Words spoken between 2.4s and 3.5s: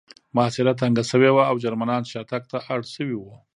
ته اړ شوي وو